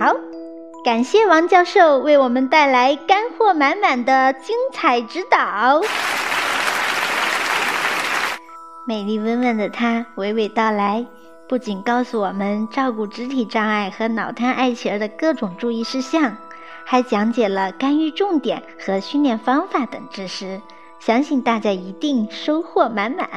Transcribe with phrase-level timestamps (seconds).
[0.00, 0.14] 好，
[0.84, 5.80] 感谢王教授为我们带来干货满满的精彩指导。
[8.86, 11.04] 美丽温婉的她娓娓道来，
[11.48, 16.36] 不仅告诉我们照顾肢体障碍和脑瘫爱企儿的各种注意事项，
[16.84, 20.60] 还讲解了干预重点和训练方法等知识。
[21.00, 23.28] 相信大家一定收获满满，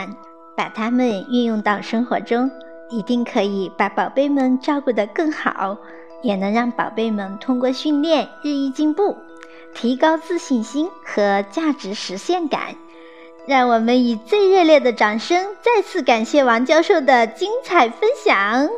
[0.55, 2.51] 把它们运用到生活中，
[2.91, 5.75] 一定可以把宝贝们照顾得更好。
[6.21, 9.17] 也能让宝贝们通过训练日益进步，
[9.73, 12.75] 提高自信心和价值实现感。
[13.47, 18.69] 让我们以最热烈的掌声再次感谢王教授的精彩分享，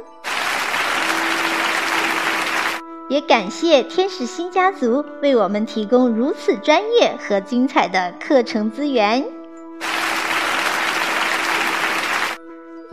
[3.09, 9.42] 也感谢天使星家族为我们提供如此专业和精彩的课程资源。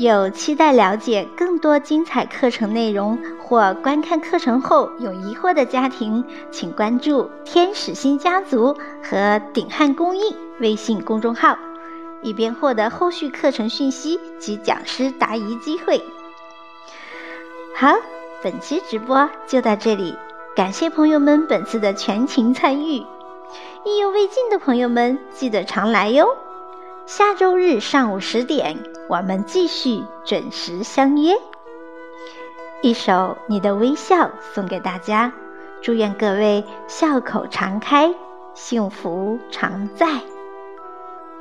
[0.01, 11.55] 有期待了解更多精彩课程内容或观看课程后有疑惑的家庭，请关注“天使星家族”和“鼎汉公益”微信公众号，
[12.23, 16.03] 以便获得后续课程讯息及讲师答疑机会。
[17.77, 17.95] 好，
[18.43, 20.17] 本期直播就到这里，
[20.57, 23.05] 感谢朋友们本次的全情参与。
[23.85, 26.27] 意犹未尽的朋友们，记得常来哟。
[27.11, 31.33] 下周日上午十点，我们继续准时相约。
[32.83, 33.13] 一首
[33.49, 35.33] 《你的微笑》送给大家，
[35.83, 38.15] 祝愿各位笑口常开，
[38.55, 40.07] 幸福常在。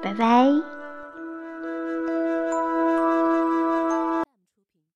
[0.02, 0.79] 拜拜。